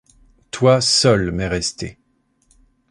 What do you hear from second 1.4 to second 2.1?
restée!